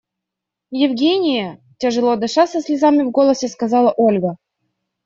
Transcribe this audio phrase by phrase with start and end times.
[0.83, 4.35] –Евгения!– тяжело дыша, со слезами в голосе сказала Ольга.